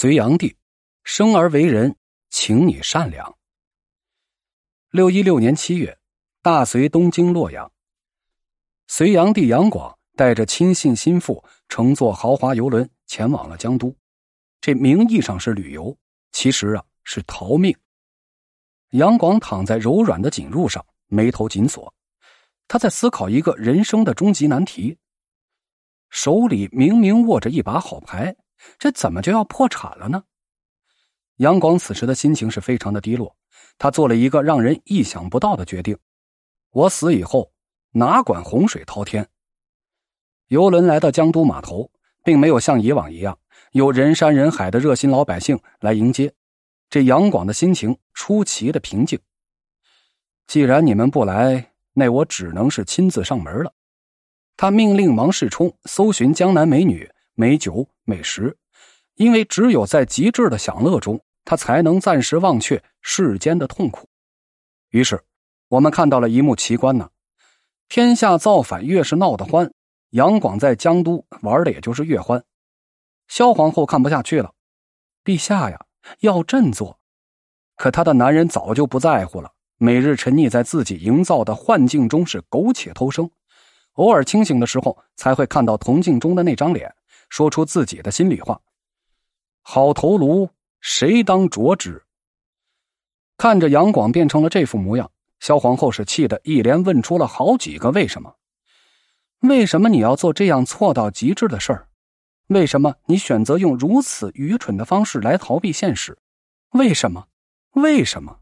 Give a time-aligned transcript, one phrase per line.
[0.00, 0.56] 隋炀帝
[1.04, 1.94] 生而为人，
[2.30, 3.36] 请你善良。
[4.88, 5.98] 六一六年七月，
[6.40, 7.70] 大隋东京洛阳，
[8.86, 13.94] 隋炀帝杨广带着亲信心腹，乘坐豪华游轮前往了江都。
[14.62, 15.94] 这名义上是旅游，
[16.32, 17.76] 其实啊是逃命。
[18.92, 21.92] 杨广躺在柔软的锦褥上，眉头紧锁，
[22.66, 24.96] 他在思考一个人生的终极难题。
[26.08, 28.34] 手里明明握着一把好牌。
[28.78, 30.24] 这怎么就要破产了呢？
[31.36, 33.34] 杨广此时的心情是非常的低落，
[33.78, 35.96] 他做了一个让人意想不到的决定：
[36.70, 37.52] 我死以后，
[37.92, 39.28] 哪管洪水滔天。
[40.48, 41.90] 游轮来到江都码头，
[42.22, 43.38] 并没有像以往一样
[43.72, 46.34] 有人山人海的热心老百姓来迎接，
[46.90, 49.18] 这杨广的心情出奇的平静。
[50.46, 53.72] 既然你们不来，那我只能是亲自上门了。
[54.56, 57.10] 他命令王世充搜寻江南美女。
[57.40, 58.54] 美酒美食，
[59.14, 64.06] 因为只有在极致的享乐中，他才能暂时忘却世间的痛苦。
[64.90, 65.24] 于是，
[65.68, 67.08] 我们看到了一幕奇观呢。
[67.88, 69.72] 天下造反越是闹得欢，
[70.10, 72.44] 杨广在江都玩的也就是越欢。
[73.26, 74.52] 萧皇后看不下去了，
[75.24, 75.86] 陛下呀，
[76.18, 77.00] 要振作。
[77.74, 83.30] 可她的男人早就不在乎了，每日沉溺在自己营造的幻境中，是苟且偷生。
[83.94, 86.94] 偶尔清醒的时候，才会看到铜镜中的那张脸。
[87.30, 88.60] 说出自己的心里话，
[89.62, 90.50] 好头颅
[90.80, 92.04] 谁当着之？
[93.38, 98.36] 看着杨广变成了这副模样，萧皇后是气得一连问出了好几个为什么？
[99.40, 101.88] 为什么你要做这样错到极致的事儿？
[102.48, 106.18] 为什么你选择用如此愚蠢的方式来逃避现实？
[106.72, 107.28] 为什么？
[107.74, 108.40] 为什么？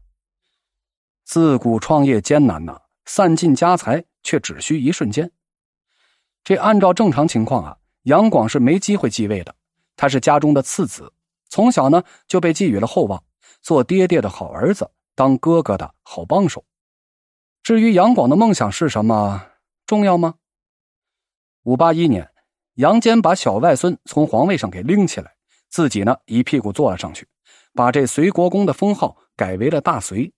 [1.23, 5.31] 自古创业艰难呐，散尽家财却只需一瞬间。
[6.43, 7.78] 这按照正常情况啊。
[8.03, 9.53] 杨广是没机会继位的，
[9.95, 11.13] 他是家中的次子，
[11.49, 13.23] 从小呢就被寄予了厚望，
[13.61, 16.63] 做爹爹的好儿子，当哥哥的好帮手。
[17.61, 19.47] 至于杨广的梦想是什么，
[19.85, 20.35] 重要吗？
[21.63, 22.31] 五八一年，
[22.75, 25.35] 杨坚把小外孙从皇位上给拎起来，
[25.67, 27.27] 自己呢一屁股坐了上去，
[27.73, 30.33] 把这隋国公的封号改为了大隋。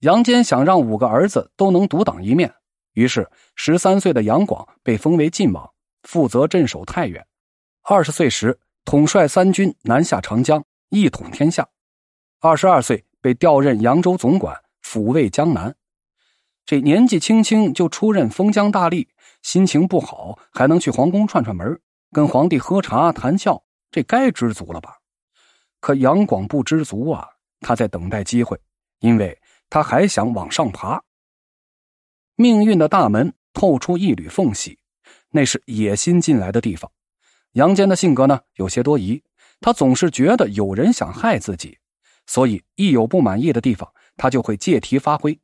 [0.00, 2.54] 杨坚想让五个儿子都能独当一面，
[2.94, 5.73] 于是十三岁的杨广被封为晋王。
[6.04, 7.26] 负责镇守太原，
[7.82, 11.68] 二十岁时统帅三军南下长江，一统天下。
[12.40, 15.74] 二十二岁被调任扬州总管，抚慰江南。
[16.66, 19.06] 这年纪轻轻就出任封疆大吏，
[19.42, 21.80] 心情不好还能去皇宫串串门，
[22.12, 24.98] 跟皇帝喝茶谈笑，这该知足了吧？
[25.80, 27.28] 可杨广不知足啊，
[27.60, 28.58] 他在等待机会，
[29.00, 29.38] 因为
[29.68, 31.02] 他还想往上爬。
[32.36, 34.78] 命运的大门透出一缕缝隙。
[35.34, 36.88] 那是野心进来的地方。
[37.54, 39.20] 杨坚的性格呢，有些多疑，
[39.60, 41.78] 他总是觉得有人想害自己，
[42.24, 45.40] 所以一有不满意的地方，他就会借题发挥。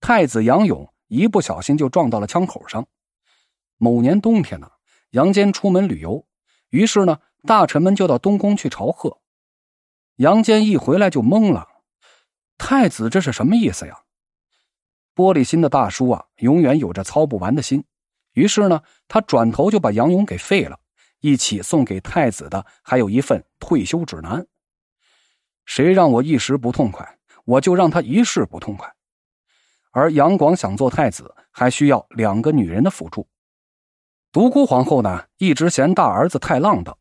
[0.00, 2.86] 太子杨勇一不小心就撞到了枪口上。
[3.78, 4.70] 某年冬天呢，
[5.12, 6.26] 杨坚出门旅游，
[6.68, 9.18] 于是呢，大臣们就到东宫去朝贺。
[10.16, 11.66] 杨坚一回来就懵了，
[12.58, 14.02] 太子这是什么意思呀？
[15.14, 17.84] 玻璃心的大叔啊，永远有着操不完的心。
[18.36, 20.78] 于是呢，他转头就把杨勇给废了，
[21.20, 24.46] 一起送给太子的还有一份退休指南。
[25.64, 28.92] 谁让我一时不痛快，我就让他一世不痛快。
[29.90, 33.26] 而杨广想做太子，还需要两个女人的辅助。
[34.30, 36.96] 独孤皇后呢，一直嫌大儿子太浪荡。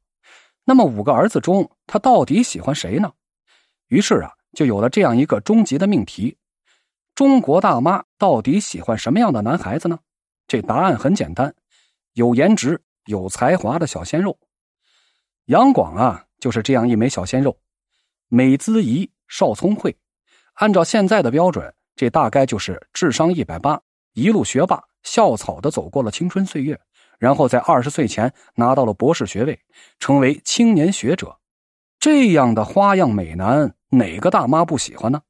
[0.63, 3.12] 那么五个儿子中，他到底喜欢谁呢？
[3.88, 6.38] 于是啊，就有了这样一个终极的命题：
[7.13, 10.00] 中国大妈到底喜欢什么样的男孩子呢？
[10.47, 11.53] 这答案很简单，
[12.13, 14.38] 有颜值、有才华的小鲜肉。
[15.45, 17.57] 杨广啊，就是这样一枚小鲜肉，
[18.28, 19.95] 美姿仪，少聪慧。
[20.53, 23.81] 按照现在的标准，这大概就是智商一百八，
[24.13, 26.79] 一路学霸，校草的走过了青春岁月，
[27.19, 29.59] 然后在二十岁前拿到了博士学位，
[30.00, 31.38] 成为青年学者。
[32.00, 35.21] 这样的花样美男，哪个大妈不喜欢呢？